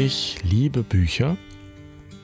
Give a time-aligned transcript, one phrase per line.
[0.00, 1.36] Ich liebe Bücher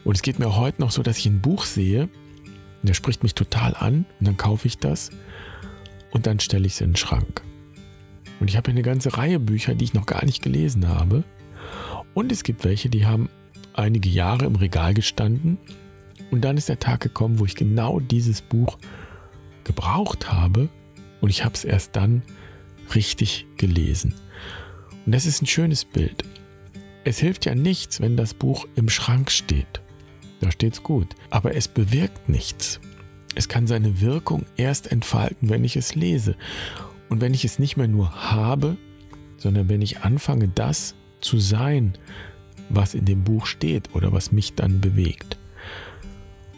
[0.04, 3.24] und es geht mir heute noch so, dass ich ein Buch sehe, und der spricht
[3.24, 5.10] mich total an und dann kaufe ich das
[6.12, 7.42] und dann stelle ich es in den Schrank.
[8.38, 11.24] Und ich habe eine ganze Reihe Bücher, die ich noch gar nicht gelesen habe.
[12.14, 13.28] Und es gibt welche, die haben
[13.72, 15.58] einige Jahre im Regal gestanden.
[16.30, 18.78] Und dann ist der Tag gekommen, wo ich genau dieses Buch
[19.64, 20.68] gebraucht habe.
[21.20, 22.22] Und ich habe es erst dann
[22.94, 24.14] richtig gelesen.
[25.06, 26.22] Und das ist ein schönes Bild.
[27.04, 29.82] Es hilft ja nichts, wenn das Buch im Schrank steht.
[30.40, 31.14] Da steht's gut.
[31.30, 32.80] Aber es bewirkt nichts.
[33.34, 36.36] Es kann seine Wirkung erst entfalten, wenn ich es lese.
[37.08, 38.76] Und wenn ich es nicht mehr nur habe,
[39.36, 41.92] sondern wenn ich anfange, das zu sein,
[42.70, 45.38] was in dem Buch steht oder was mich dann bewegt.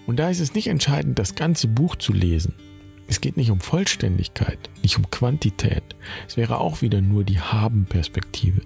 [0.07, 2.55] Und da ist es nicht entscheidend, das ganze Buch zu lesen.
[3.09, 5.97] Es geht nicht um Vollständigkeit, nicht um Quantität.
[6.29, 8.61] Es wäre auch wieder nur die Haben-Perspektive.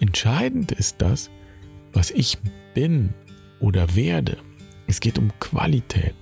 [0.00, 1.30] Entscheidend ist das,
[1.92, 2.38] was ich
[2.74, 3.14] bin
[3.60, 4.36] oder werde.
[4.86, 6.14] Es geht um Qualität.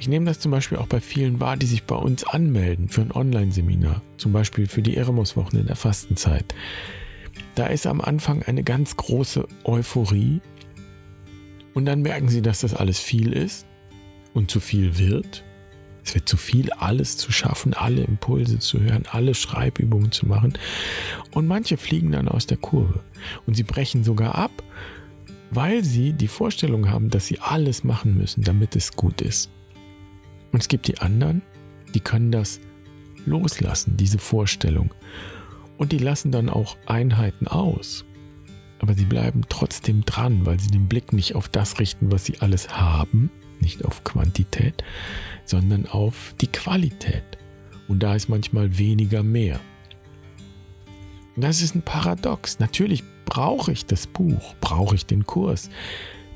[0.00, 3.02] Ich nehme das zum Beispiel auch bei vielen wahr, die sich bei uns anmelden für
[3.02, 6.54] ein Online-Seminar, zum Beispiel für die Eremos-Wochen in der Fastenzeit.
[7.56, 10.40] Da ist am Anfang eine ganz große Euphorie
[11.74, 13.66] und dann merken sie, dass das alles viel ist
[14.34, 15.44] und zu viel wird.
[16.08, 20.54] Es wird zu viel, alles zu schaffen, alle Impulse zu hören, alle Schreibübungen zu machen.
[21.32, 23.00] Und manche fliegen dann aus der Kurve
[23.46, 24.62] und sie brechen sogar ab,
[25.50, 29.50] weil sie die Vorstellung haben, dass sie alles machen müssen, damit es gut ist.
[30.50, 31.42] Und es gibt die anderen,
[31.92, 32.58] die können das
[33.26, 34.94] loslassen, diese Vorstellung.
[35.76, 38.06] Und die lassen dann auch Einheiten aus.
[38.78, 42.38] Aber sie bleiben trotzdem dran, weil sie den Blick nicht auf das richten, was sie
[42.40, 43.28] alles haben,
[43.60, 44.84] nicht auf Quantität,
[45.48, 47.24] sondern auf die Qualität.
[47.88, 49.60] Und da ist manchmal weniger mehr.
[51.36, 52.58] Das ist ein Paradox.
[52.58, 55.70] Natürlich brauche ich das Buch, brauche ich den Kurs,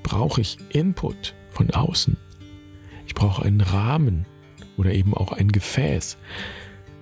[0.03, 2.16] brauche ich Input von außen.
[3.06, 4.26] Ich brauche einen Rahmen
[4.76, 6.16] oder eben auch ein Gefäß.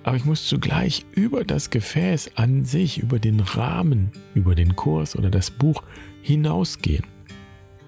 [0.03, 5.15] Aber ich muss zugleich über das Gefäß an sich, über den Rahmen, über den Kurs
[5.15, 5.83] oder das Buch
[6.23, 7.05] hinausgehen.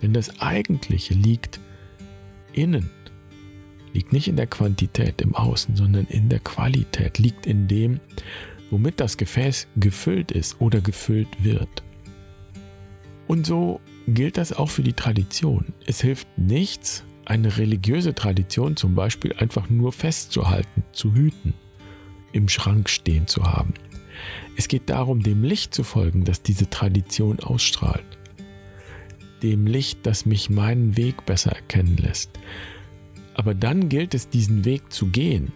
[0.02, 1.60] Denn das Eigentliche liegt
[2.54, 2.92] innen,
[3.94, 8.00] liegt nicht in der Quantität im Außen, sondern in der Qualität, liegt in dem,
[8.70, 11.84] womit das Gefäß gefüllt ist oder gefüllt wird.
[13.28, 15.74] Und so gilt das auch für die Tradition.
[15.86, 21.54] Es hilft nichts, eine religiöse Tradition zum Beispiel einfach nur festzuhalten, zu hüten,
[22.34, 23.74] im Schrank stehen zu haben.
[24.58, 28.06] Es geht darum, dem Licht zu folgen, das diese Tradition ausstrahlt.
[29.42, 32.32] Dem Licht, das mich meinen Weg besser erkennen lässt.
[33.34, 35.52] Aber dann gilt es, diesen Weg zu gehen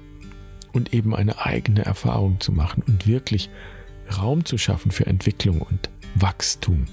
[0.73, 3.49] und eben eine eigene Erfahrung zu machen und wirklich
[4.17, 6.85] Raum zu schaffen für Entwicklung und Wachstum.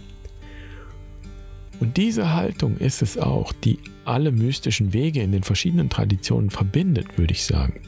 [1.81, 7.19] Und diese Haltung ist es auch, die alle mystischen Wege in den verschiedenen Traditionen verbindet,
[7.19, 7.81] würde ich sagen.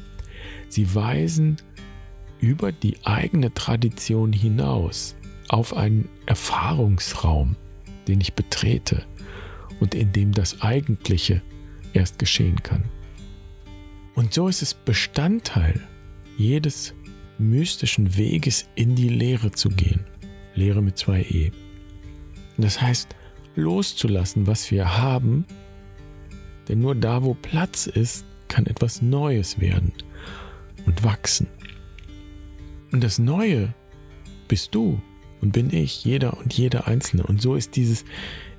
[0.69, 1.57] Sie weisen
[2.41, 5.15] über die eigene Tradition hinaus
[5.49, 7.57] auf einen Erfahrungsraum,
[8.09, 9.05] den ich betrete
[9.81, 11.43] und in dem das Eigentliche
[11.97, 12.85] erst geschehen kann.
[14.15, 15.81] Und so ist es Bestandteil
[16.37, 16.95] jedes
[17.39, 20.05] mystischen Weges in die Lehre zu gehen.
[20.55, 21.51] Lehre mit zwei E.
[22.57, 23.15] Das heißt,
[23.57, 25.45] loszulassen, was wir haben,
[26.69, 29.93] denn nur da, wo Platz ist, kann etwas Neues werden
[30.87, 31.49] und wachsen.
[32.93, 33.75] Und das Neue
[34.49, 35.01] bist du
[35.41, 37.25] und bin ich, jeder und jeder Einzelne.
[37.25, 38.05] Und so ist dieses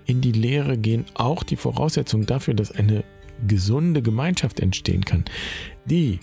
[0.06, 3.04] in die Lehre gehen auch die Voraussetzung dafür, dass eine
[3.48, 5.26] gesunde Gemeinschaft entstehen kann,
[5.86, 6.20] die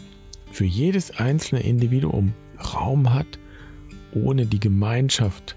[0.51, 2.33] für jedes einzelne Individuum
[2.75, 3.39] Raum hat,
[4.13, 5.57] ohne die Gemeinschaft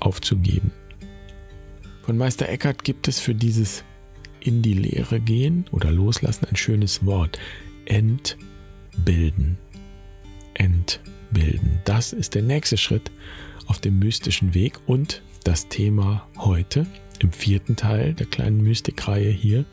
[0.00, 0.72] aufzugeben.
[2.02, 3.84] Von Meister Eckhart gibt es für dieses
[4.40, 7.38] in die Lehre gehen oder loslassen ein schönes Wort.
[7.84, 9.58] Entbilden.
[10.54, 11.80] Entbilden.
[11.84, 13.10] Das ist der nächste Schritt
[13.66, 16.86] auf dem mystischen Weg und das Thema heute
[17.20, 19.64] im vierten Teil der kleinen Mystikreihe hier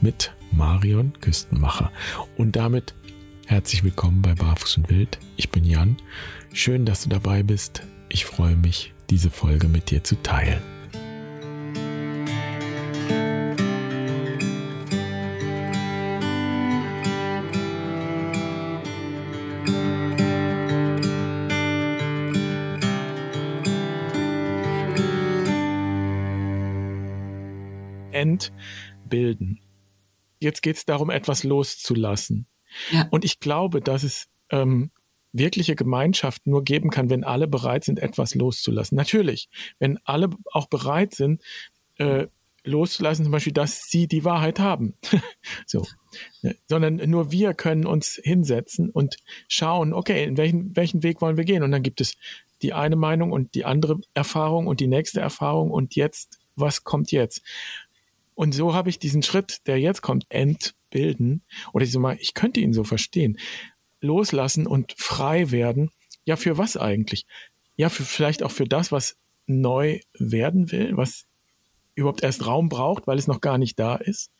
[0.00, 1.90] mit Marion Küstenmacher.
[2.36, 2.94] Und damit
[3.46, 5.18] herzlich willkommen bei Barfuß und Wild.
[5.36, 5.96] Ich bin Jan.
[6.52, 7.82] Schön, dass du dabei bist.
[8.08, 10.62] Ich freue mich, diese Folge mit dir zu teilen.
[28.18, 29.60] entbilden.
[30.40, 32.46] Jetzt geht es darum, etwas loszulassen.
[32.90, 33.08] Ja.
[33.10, 34.90] Und ich glaube, dass es ähm,
[35.32, 38.96] wirkliche Gemeinschaft nur geben kann, wenn alle bereit sind, etwas loszulassen.
[38.96, 39.48] Natürlich,
[39.78, 41.42] wenn alle auch bereit sind,
[41.96, 42.26] äh,
[42.64, 44.94] loszulassen, zum Beispiel, dass sie die Wahrheit haben.
[45.66, 45.84] so.
[46.42, 46.56] Ne?
[46.66, 49.16] Sondern nur wir können uns hinsetzen und
[49.48, 51.62] schauen, okay, in welchen, welchen Weg wollen wir gehen?
[51.62, 52.14] Und dann gibt es
[52.62, 57.12] die eine Meinung und die andere Erfahrung und die nächste Erfahrung und jetzt, was kommt
[57.12, 57.42] jetzt?
[58.38, 61.42] Und so habe ich diesen Schritt, der jetzt kommt, entbilden,
[61.72, 63.36] oder ich so mal, ich könnte ihn so verstehen,
[64.00, 65.90] loslassen und frei werden.
[66.24, 67.26] Ja, für was eigentlich?
[67.74, 69.16] Ja, für, vielleicht auch für das, was
[69.48, 71.26] neu werden will, was
[71.96, 74.30] überhaupt erst Raum braucht, weil es noch gar nicht da ist.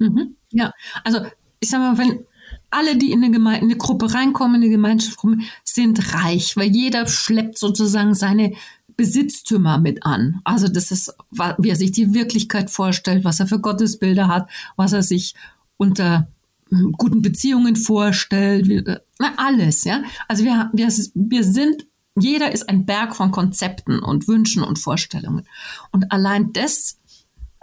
[0.00, 0.72] Mhm, ja,
[1.04, 1.20] also
[1.60, 2.26] ich sag mal, wenn
[2.70, 6.70] alle, die in eine, in eine Gruppe reinkommen, in eine Gemeinschaft kommen, sind reich, weil
[6.70, 8.54] jeder schleppt sozusagen seine
[8.96, 10.40] Besitztümer mit an.
[10.44, 11.14] Also das ist,
[11.58, 15.34] wie er sich die Wirklichkeit vorstellt, was er für Gottesbilder hat, was er sich
[15.76, 16.28] unter
[16.68, 19.00] hm, guten Beziehungen vorstellt, äh,
[19.36, 20.02] alles, ja.
[20.28, 21.86] Also wir, wir, wir sind,
[22.18, 25.46] jeder ist ein Berg von Konzepten und Wünschen und Vorstellungen.
[25.90, 26.98] Und allein das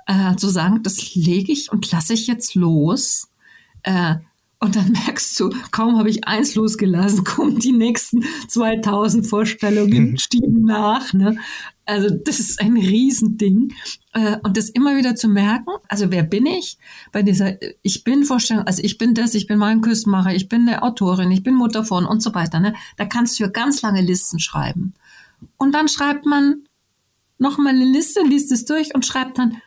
[0.07, 3.29] äh, zu sagen, das lege ich und lasse ich jetzt los,
[3.83, 4.15] äh,
[4.63, 10.17] und dann merkst du, kaum habe ich eins losgelassen, kommen die nächsten 2000 Vorstellungen, mhm.
[10.17, 11.13] stieben nach.
[11.13, 11.37] Ne?
[11.85, 13.73] Also das ist ein Riesending.
[14.13, 16.77] Äh, und das immer wieder zu merken, also wer bin ich?
[17.11, 20.67] Bei dieser Ich bin Vorstellung, also ich bin das, ich bin mein Küstenmacher, ich bin
[20.67, 22.59] eine Autorin, ich bin Mutter von und so weiter.
[22.59, 22.75] Ne?
[22.97, 24.93] Da kannst du ja ganz lange Listen schreiben.
[25.57, 26.65] Und dann schreibt man
[27.39, 29.57] nochmal eine Liste, liest es durch und schreibt dann,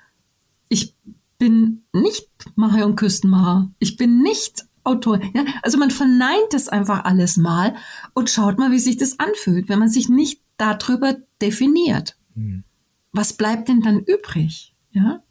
[0.68, 0.94] ich
[1.38, 3.70] bin nicht Marion Küstenmacher.
[3.80, 5.20] Ich bin nicht Autor.
[5.34, 5.44] Ja?
[5.62, 7.74] Also man verneint das einfach alles mal
[8.12, 12.16] und schaut mal, wie sich das anfühlt, wenn man sich nicht darüber definiert.
[12.34, 12.64] Hm.
[13.12, 14.74] Was bleibt denn dann übrig?
[14.92, 15.22] Ja?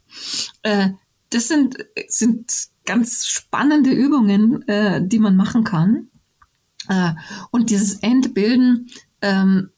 [0.62, 0.90] Äh,
[1.30, 1.76] das sind,
[2.08, 6.08] sind ganz spannende Übungen, äh, die man machen kann.
[6.88, 7.12] Äh,
[7.50, 8.88] und dieses Entbilden,
[9.20, 9.70] ähm,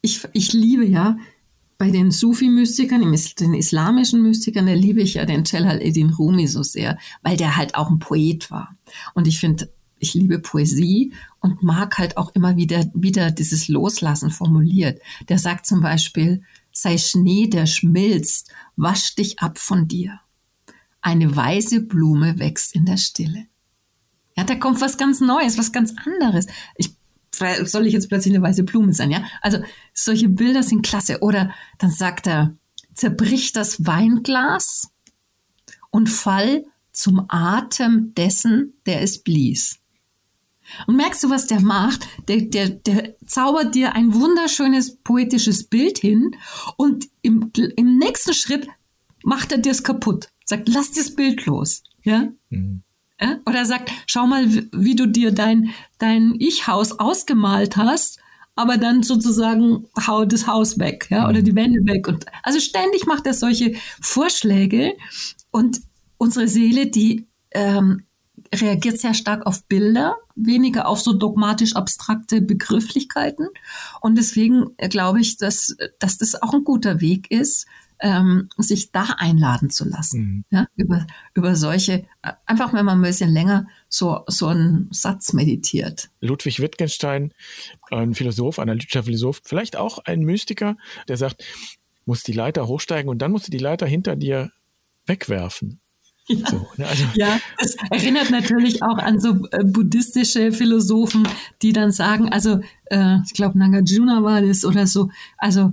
[0.00, 1.16] ich, ich liebe ja
[1.80, 3.00] bei den Sufi-Mystikern,
[3.40, 7.56] den islamischen Mystikern, da liebe ich ja den Celal Eddin Rumi so sehr, weil der
[7.56, 8.76] halt auch ein Poet war.
[9.14, 14.30] Und ich finde, ich liebe Poesie und mag halt auch immer wieder, wieder dieses Loslassen
[14.30, 15.00] formuliert.
[15.30, 20.20] Der sagt zum Beispiel, sei Schnee, der schmilzt, wasch dich ab von dir.
[21.00, 23.46] Eine weiße Blume wächst in der Stille.
[24.36, 26.46] Ja, da kommt was ganz Neues, was ganz anderes.
[26.76, 26.99] Ich
[27.32, 29.24] soll ich jetzt plötzlich eine weiße Blume sein, ja?
[29.40, 29.58] Also
[29.94, 31.20] solche Bilder sind klasse.
[31.20, 32.54] Oder dann sagt er,
[32.94, 34.88] zerbrich das Weinglas
[35.90, 39.78] und fall zum Atem dessen, der es blies.
[40.86, 42.06] Und merkst du, was der macht?
[42.28, 46.36] Der, der, der zaubert dir ein wunderschönes poetisches Bild hin
[46.76, 48.68] und im, im nächsten Schritt
[49.24, 50.28] macht er dir es kaputt.
[50.44, 51.82] Sagt, lass das Bild los.
[52.02, 52.28] Ja?
[52.50, 52.82] Mhm.
[53.20, 53.38] Ja?
[53.46, 58.18] Oder sagt, schau mal, wie du dir dein, dein Ich-Haus ausgemalt hast,
[58.56, 61.44] aber dann sozusagen hau das Haus weg, ja, oder mhm.
[61.44, 62.08] die Wände weg.
[62.08, 64.94] Und also ständig macht er solche Vorschläge
[65.50, 65.80] und
[66.18, 68.04] unsere Seele, die ähm,
[68.54, 73.48] reagiert sehr stark auf Bilder, weniger auf so dogmatisch abstrakte Begrifflichkeiten.
[74.00, 77.66] Und deswegen äh, glaube ich, dass, dass das auch ein guter Weg ist,
[78.00, 80.20] ähm, sich da einladen zu lassen.
[80.20, 80.44] Mhm.
[80.50, 82.06] Ja, über, über solche,
[82.46, 86.10] einfach wenn man ein bisschen länger so, so einen Satz meditiert.
[86.20, 87.32] Ludwig Wittgenstein,
[87.90, 90.76] ein Philosoph, analytischer Philosoph, vielleicht auch ein Mystiker,
[91.08, 91.44] der sagt,
[92.06, 94.50] muss die Leiter hochsteigen und dann musst du die Leiter hinter dir
[95.06, 95.80] wegwerfen.
[96.26, 96.48] Ja.
[96.48, 97.04] So, ne, also.
[97.14, 101.26] ja, das erinnert natürlich auch an so äh, buddhistische Philosophen,
[101.60, 105.72] die dann sagen, also äh, ich glaube Nagarjuna war das oder so, also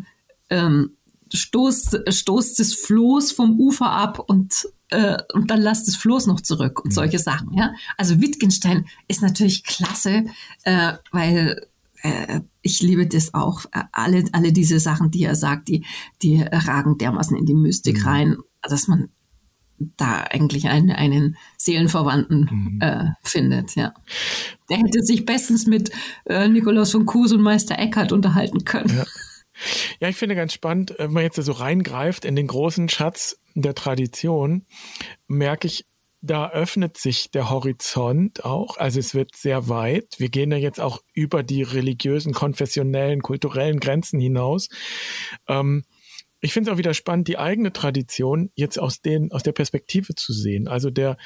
[0.50, 0.97] ähm,
[1.34, 6.42] stoßt, stoßt das Floß vom Ufer ab und, äh, und dann lasst das Floß noch
[6.42, 6.96] zurück und mhm.
[6.96, 7.54] solche Sachen.
[7.54, 7.74] Ja?
[7.98, 10.26] Also Wittgenstein ist natürlich klasse,
[10.64, 11.68] äh, weil
[12.02, 13.66] äh, ich liebe das auch.
[13.92, 15.86] Alle, alle diese Sachen, die er sagt, die,
[16.22, 18.08] die ragen dermaßen in die Mystik mhm.
[18.08, 19.10] rein, dass man
[19.80, 22.82] da eigentlich einen, einen Seelenverwandten mhm.
[22.82, 23.94] äh, findet, ja.
[24.70, 25.92] Der hätte sich bestens mit
[26.26, 28.98] äh, Nikolaus von Kues und Meister Eckhart unterhalten können.
[28.98, 29.06] Ja.
[30.00, 33.76] Ja, ich finde ganz spannend, wenn man jetzt so reingreift in den großen Schatz der
[33.76, 34.66] Tradition,
[35.28, 35.86] merke ich,
[36.22, 38.78] da öffnet sich der Horizont auch.
[38.78, 40.16] Also es wird sehr weit.
[40.18, 44.70] Wir gehen ja jetzt auch über die religiösen, konfessionellen, kulturellen Grenzen hinaus.
[45.48, 45.86] Ähm,
[46.40, 50.16] ich finde es auch wieder spannend, die eigene Tradition jetzt aus, den, aus der Perspektive
[50.16, 50.68] zu sehen.
[50.68, 51.18] Also der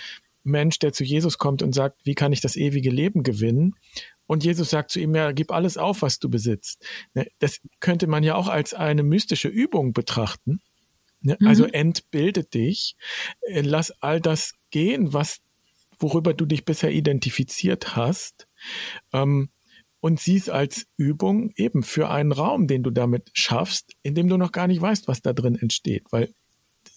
[0.44, 3.76] Mensch, der zu Jesus kommt und sagt, wie kann ich das ewige Leben gewinnen?
[4.32, 6.86] Und Jesus sagt zu ihm, ja, gib alles auf, was du besitzt.
[7.14, 10.62] Ne, das könnte man ja auch als eine mystische Übung betrachten.
[11.20, 11.48] Ne, mhm.
[11.48, 12.96] Also entbilde dich,
[13.42, 15.42] äh, lass all das gehen, was,
[16.00, 18.48] worüber du dich bisher identifiziert hast.
[19.12, 19.50] Ähm,
[20.00, 24.38] und siehst als Übung eben für einen Raum, den du damit schaffst, in dem du
[24.38, 26.34] noch gar nicht weißt, was da drin entsteht, weil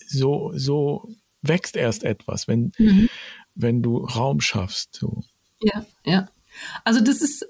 [0.07, 1.09] so, so
[1.43, 3.09] wächst erst etwas, wenn, mhm.
[3.57, 4.95] wenn du Raum schaffst.
[4.95, 5.25] So.
[5.61, 6.29] Ja, ja.
[6.85, 7.47] Also das ist,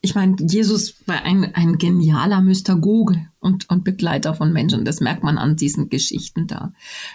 [0.00, 4.84] ich meine, Jesus war ein, ein genialer Mystagoge und, und Begleiter von Menschen.
[4.84, 6.72] Das merkt man an diesen Geschichten da.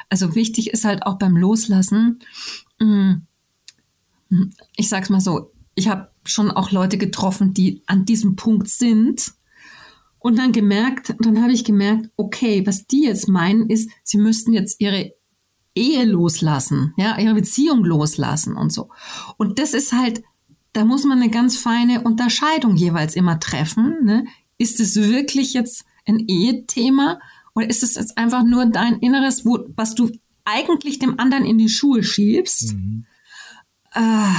[0.10, 2.20] Also wichtig ist halt auch beim Loslassen,
[2.80, 3.14] mm,
[4.76, 9.34] ich sag's mal so, ich habe schon auch Leute getroffen, die an diesem Punkt sind
[10.20, 14.54] und dann gemerkt, dann habe ich gemerkt, okay, was die jetzt meinen ist, sie müssten
[14.54, 15.14] jetzt ihre
[15.76, 18.90] Ehe loslassen, ja, ihre Beziehung loslassen und so.
[19.38, 20.24] Und das ist halt,
[20.76, 24.04] da muss man eine ganz feine Unterscheidung jeweils immer treffen.
[24.04, 24.26] Ne?
[24.58, 27.20] Ist es wirklich jetzt ein Ehethema
[27.54, 30.12] oder ist es jetzt einfach nur dein Inneres, wo, was du
[30.44, 32.74] eigentlich dem anderen in die Schuhe schiebst?
[32.74, 33.06] Mhm.
[33.94, 34.34] Äh,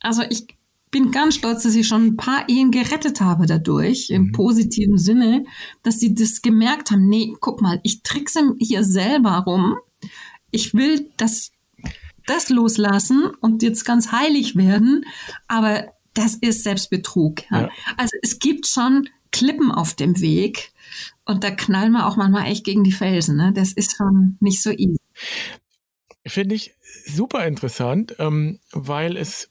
[0.00, 0.46] also ich
[0.90, 4.16] bin ganz stolz, dass ich schon ein paar Ehen gerettet habe dadurch, mhm.
[4.16, 5.44] im positiven Sinne,
[5.82, 9.76] dass sie das gemerkt haben, nee, guck mal, ich trickse hier selber rum
[10.50, 11.52] ich will das,
[12.26, 15.04] das loslassen und jetzt ganz heilig werden,
[15.48, 17.42] aber das ist Selbstbetrug.
[17.50, 17.62] Ja?
[17.62, 17.70] Ja.
[17.96, 20.72] Also es gibt schon Klippen auf dem Weg
[21.24, 23.36] und da knallen wir auch manchmal echt gegen die Felsen.
[23.36, 23.52] Ne?
[23.54, 24.98] Das ist schon nicht so easy.
[26.26, 26.74] Finde ich
[27.06, 29.50] super interessant, ähm, weil es,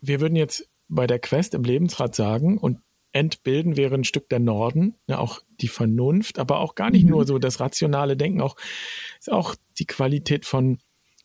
[0.00, 2.78] wir würden jetzt bei der Quest im Lebensrat sagen, und
[3.12, 7.10] entbilden wäre ein Stück der Norden, ne, auch die Vernunft, aber auch gar nicht mhm.
[7.10, 8.56] nur so das rationale Denken, auch
[9.18, 10.78] ist auch die Qualität von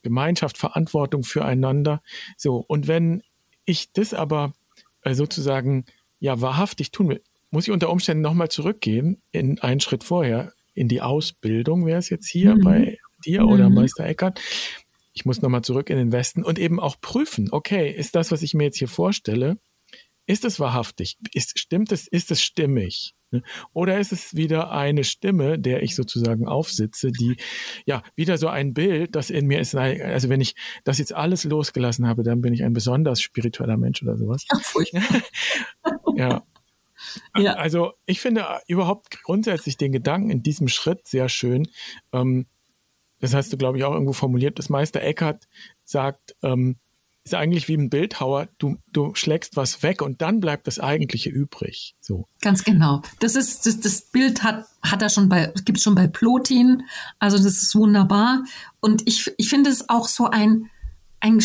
[0.06, 2.00] Gemeinschaft, Verantwortung füreinander.
[2.36, 3.22] So, und wenn
[3.64, 4.52] ich das aber
[5.02, 5.84] äh, sozusagen
[6.20, 10.88] ja wahrhaftig tun will, muss ich unter Umständen nochmal zurückgehen in einen Schritt vorher, in
[10.88, 12.60] die Ausbildung, wäre es jetzt hier mhm.
[12.60, 13.48] bei dir mhm.
[13.48, 14.40] oder Meister Eckert.
[15.12, 18.42] Ich muss nochmal zurück in den Westen und eben auch prüfen, okay, ist das, was
[18.42, 19.58] ich mir jetzt hier vorstelle,
[20.26, 21.16] ist es wahrhaftig?
[21.32, 22.06] Ist, stimmt es?
[22.06, 23.14] Ist es stimmig?
[23.72, 27.36] Oder ist es wieder eine Stimme, der ich sozusagen aufsitze, die
[27.84, 29.74] ja wieder so ein Bild, das in mir ist.
[29.74, 34.02] Also wenn ich das jetzt alles losgelassen habe, dann bin ich ein besonders spiritueller Mensch
[34.02, 34.46] oder sowas.
[36.16, 36.42] ja.
[37.36, 37.54] ja.
[37.54, 41.68] Also ich finde überhaupt grundsätzlich den Gedanken in diesem Schritt sehr schön.
[42.12, 42.46] Ähm,
[43.20, 44.58] das hast du, glaube ich, auch irgendwo formuliert.
[44.58, 45.48] Das Meister Eckhart
[45.84, 46.76] sagt, ähm,
[47.26, 51.28] ist eigentlich wie ein Bildhauer, du, du schlägst was weg und dann bleibt das Eigentliche
[51.28, 51.96] übrig.
[52.00, 52.28] So.
[52.40, 53.02] Ganz genau.
[53.18, 56.84] Das ist, das, das Bild hat, hat er schon bei, gibt es schon bei Plotin.
[57.18, 58.44] Also das ist wunderbar.
[58.78, 60.70] Und ich, ich finde es auch so ein,
[61.18, 61.42] ein,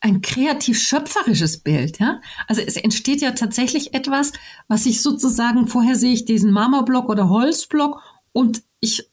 [0.00, 2.22] ein kreativ schöpferisches Bild, ja.
[2.46, 4.32] Also es entsteht ja tatsächlich etwas,
[4.68, 8.00] was ich sozusagen, vorher sehe ich diesen Marmorblock oder Holzblock
[8.32, 9.06] und ich,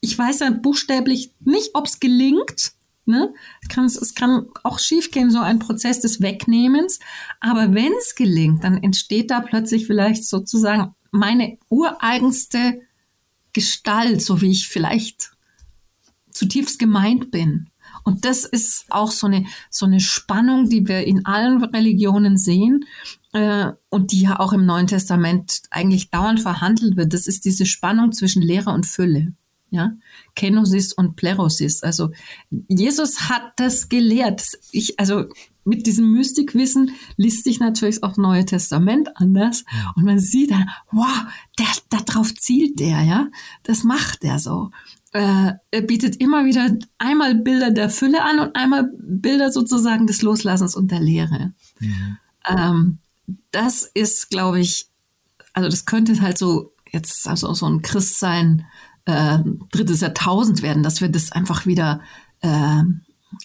[0.00, 2.74] ich weiß ja buchstäblich nicht, ob es gelingt,
[3.10, 3.34] Ne?
[3.62, 7.00] Es kann auch schiefgehen, so ein Prozess des Wegnehmens.
[7.40, 12.80] Aber wenn es gelingt, dann entsteht da plötzlich vielleicht sozusagen meine ureigenste
[13.52, 15.32] Gestalt, so wie ich vielleicht
[16.30, 17.68] zutiefst gemeint bin.
[18.04, 22.86] Und das ist auch so eine, so eine Spannung, die wir in allen Religionen sehen
[23.32, 27.12] äh, und die ja auch im Neuen Testament eigentlich dauernd verhandelt wird.
[27.12, 29.34] Das ist diese Spannung zwischen Lehre und Fülle
[29.70, 29.92] ja,
[30.34, 31.82] Kenosis und Plerosis.
[31.82, 32.10] Also
[32.68, 34.42] Jesus hat das gelehrt.
[34.72, 35.26] Ich, also
[35.64, 41.22] mit diesem Mystikwissen liest sich natürlich auch Neue Testament anders und man sieht dann, wow,
[41.58, 43.28] der, darauf zielt der, ja,
[43.62, 44.70] das macht er so.
[45.12, 50.22] Äh, er bietet immer wieder einmal Bilder der Fülle an und einmal Bilder sozusagen des
[50.22, 51.52] Loslassens und der Lehre.
[51.80, 52.18] Mhm.
[52.48, 52.98] Ähm,
[53.50, 54.86] das ist, glaube ich,
[55.52, 58.66] also das könnte halt so jetzt also so ein Christsein
[59.10, 59.38] äh,
[59.72, 62.00] drittes Jahrtausend werden, dass wir das einfach wieder
[62.40, 62.82] äh,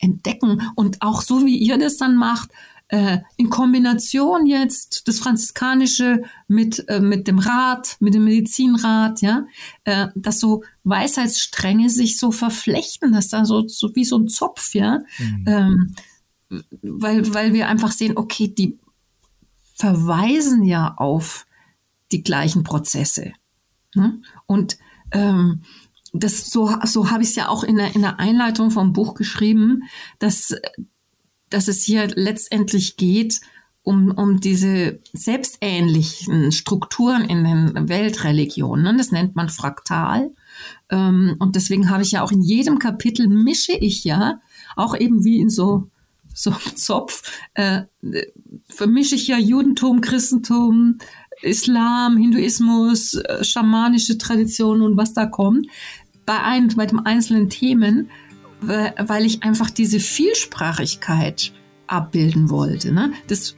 [0.01, 2.49] entdecken und auch so wie ihr das dann macht,
[2.87, 9.45] äh, in Kombination jetzt das Franziskanische mit, äh, mit dem Rat, mit dem Medizinrat, ja,
[9.85, 14.75] äh, dass so Weisheitsstränge sich so verflechten, dass da so, so wie so ein Zopf,
[14.75, 15.45] ja, mhm.
[15.47, 15.95] ähm,
[16.83, 18.77] weil, weil wir einfach sehen, okay, die
[19.73, 21.47] verweisen ja auf
[22.11, 23.33] die gleichen Prozesse.
[23.95, 24.21] Ne?
[24.45, 24.77] Und
[25.15, 25.61] ähm,
[26.13, 29.15] das so, so habe ich es ja auch in der, in der Einleitung vom Buch
[29.15, 29.83] geschrieben,
[30.19, 30.55] dass,
[31.49, 33.41] dass es hier letztendlich geht
[33.83, 38.97] um, um diese selbstähnlichen Strukturen in den Weltreligionen.
[38.97, 40.31] Das nennt man fraktal.
[40.89, 44.39] Ähm, und deswegen habe ich ja auch in jedem Kapitel mische ich ja,
[44.75, 45.89] auch eben wie in so
[46.35, 47.83] so Zopf, äh,
[48.67, 50.97] vermische ich ja Judentum, Christentum,
[51.45, 55.67] Islam, Hinduismus, äh, schamanische Traditionen und was da kommt,
[56.25, 58.09] bei, ein, bei den einzelnen Themen,
[58.61, 61.51] weil ich einfach diese Vielsprachigkeit
[61.87, 62.91] abbilden wollte.
[62.91, 63.13] Ne?
[63.27, 63.55] Das,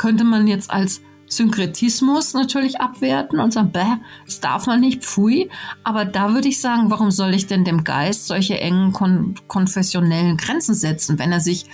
[0.00, 5.50] könnte man jetzt als Synkretismus natürlich abwerten und sagen, bäh, das darf man nicht, pfui.
[5.84, 10.38] Aber da würde ich sagen, warum soll ich denn dem Geist solche engen kon konfessionellen
[10.38, 11.66] Grenzen setzen, wenn er sich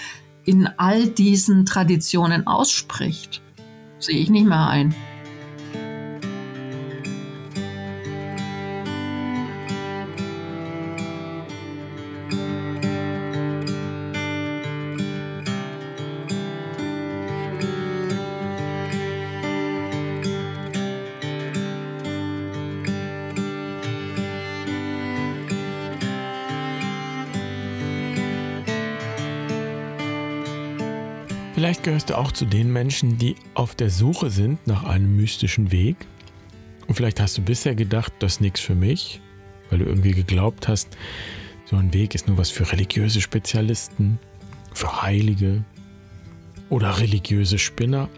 [0.45, 3.43] in all diesen Traditionen ausspricht?
[3.99, 4.95] Sehe ich nicht mehr ein.
[31.67, 35.73] Vielleicht gehörst du auch zu den Menschen, die auf der Suche sind nach einem mystischen
[35.73, 35.97] Weg.
[36.87, 39.21] Und vielleicht hast du bisher gedacht, das ist nichts für mich,
[39.69, 40.97] weil du irgendwie geglaubt hast,
[41.65, 44.21] so ein Weg ist nur was für religiöse Spezialisten,
[44.75, 45.65] für Heilige
[46.69, 48.09] oder religiöse Spinner.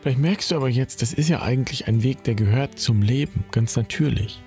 [0.00, 3.44] Vielleicht merkst du aber jetzt, das ist ja eigentlich ein Weg, der gehört zum Leben,
[3.50, 4.40] ganz natürlich.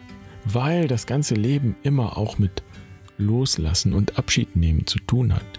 [0.46, 2.64] Weil das ganze Leben immer auch mit
[3.20, 5.59] Loslassen und Abschied nehmen zu tun hat.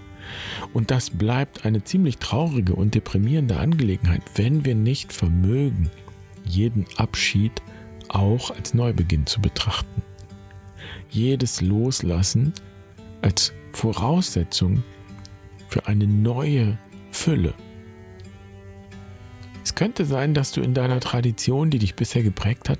[0.72, 5.90] Und das bleibt eine ziemlich traurige und deprimierende Angelegenheit, wenn wir nicht vermögen,
[6.44, 7.62] jeden Abschied
[8.08, 10.02] auch als Neubeginn zu betrachten.
[11.10, 12.52] Jedes Loslassen
[13.22, 14.82] als Voraussetzung
[15.68, 16.78] für eine neue
[17.10, 17.54] Fülle.
[19.62, 22.78] Es könnte sein, dass du in deiner Tradition, die dich bisher geprägt hat,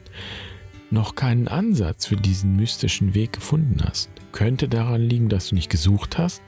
[0.91, 4.11] noch keinen Ansatz für diesen mystischen Weg gefunden hast.
[4.33, 6.43] Könnte daran liegen, dass du nicht gesucht hast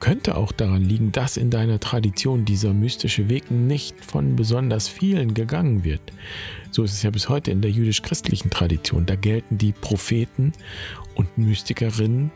[0.00, 5.34] könnte auch daran liegen, dass in deiner Tradition dieser mystische Weg nicht von besonders vielen
[5.34, 6.00] gegangen wird.
[6.70, 9.06] So ist es ja bis heute in der jüdisch-christlichen Tradition.
[9.06, 10.52] Da gelten die Propheten
[11.14, 12.30] und Mystikerinnen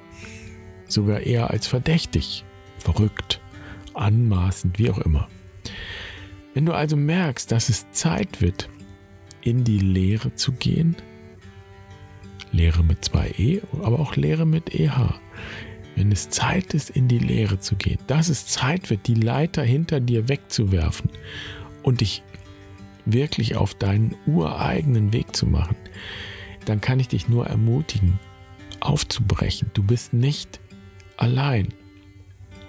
[0.88, 2.44] sogar eher als verdächtig,
[2.78, 3.40] verrückt,
[3.94, 5.28] anmaßend, wie auch immer.
[6.54, 8.68] Wenn du also merkst, dass es Zeit wird,
[9.40, 10.96] in die Lehre zu gehen,
[12.52, 15.14] Lehre mit zwei E, aber auch Lehre mit EH,
[15.96, 19.62] wenn es Zeit ist, in die Lehre zu gehen, dass es Zeit wird, die Leiter
[19.62, 21.10] hinter dir wegzuwerfen
[21.82, 22.22] und dich
[23.04, 25.76] wirklich auf deinen ureigenen Weg zu machen,
[26.64, 28.18] dann kann ich dich nur ermutigen,
[28.80, 29.70] aufzubrechen.
[29.74, 30.60] Du bist nicht
[31.16, 31.68] allein.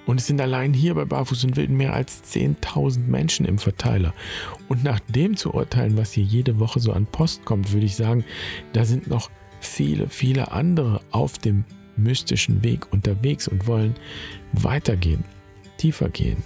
[0.06, 4.14] Und es sind allein hier bei Barfuß und Wilden mehr als 10.000 Menschen im Verteiler.
[4.68, 7.96] Und nach dem zu urteilen, was hier jede Woche so an Post kommt, würde ich
[7.96, 8.26] sagen,
[8.74, 9.30] da sind noch
[9.62, 11.64] viele, viele andere auf dem
[11.98, 13.96] mystischen Weg unterwegs und wollen
[14.54, 15.24] weitergehen,
[15.78, 16.44] tiefer gehen.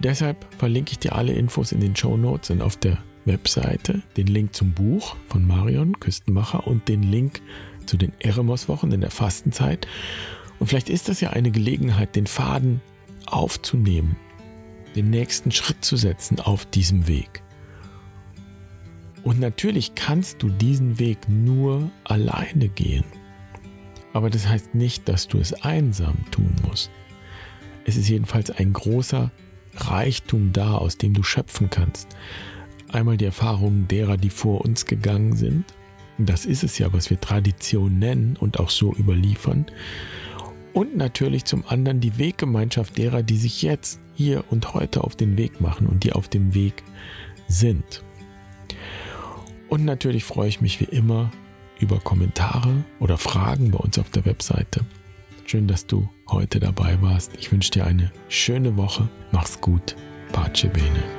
[0.00, 4.28] Deshalb verlinke ich dir alle Infos in den Show Notes und auf der Webseite, den
[4.28, 7.42] Link zum Buch von Marion Küstenmacher und den Link
[7.86, 9.86] zu den Eremos-Wochen in der Fastenzeit.
[10.58, 12.80] Und vielleicht ist das ja eine Gelegenheit, den Faden
[13.26, 14.16] aufzunehmen,
[14.94, 17.42] den nächsten Schritt zu setzen auf diesem Weg.
[19.24, 23.04] Und natürlich kannst du diesen Weg nur alleine gehen.
[24.18, 26.90] Aber das heißt nicht, dass du es einsam tun musst.
[27.84, 29.30] Es ist jedenfalls ein großer
[29.76, 32.08] Reichtum da, aus dem du schöpfen kannst.
[32.88, 35.66] Einmal die Erfahrungen derer, die vor uns gegangen sind.
[36.18, 39.66] Das ist es ja, was wir Tradition nennen und auch so überliefern.
[40.72, 45.38] Und natürlich zum anderen die Weggemeinschaft derer, die sich jetzt, hier und heute auf den
[45.38, 46.82] Weg machen und die auf dem Weg
[47.46, 48.02] sind.
[49.68, 51.30] Und natürlich freue ich mich wie immer
[51.80, 54.84] über Kommentare oder Fragen bei uns auf der Webseite.
[55.46, 57.32] Schön, dass du heute dabei warst.
[57.38, 59.08] Ich wünsche dir eine schöne Woche.
[59.32, 59.96] Mach's gut.
[60.32, 61.17] Pace bene.